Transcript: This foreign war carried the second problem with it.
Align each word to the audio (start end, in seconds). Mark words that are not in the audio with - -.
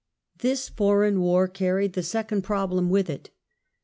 This 0.39 0.67
foreign 0.67 1.21
war 1.21 1.47
carried 1.47 1.93
the 1.93 2.01
second 2.01 2.41
problem 2.41 2.89
with 2.89 3.07
it. 3.07 3.29